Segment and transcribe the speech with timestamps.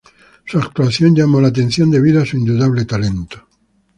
[0.47, 3.47] Su actuación llamó la atención debido a su indudable talento.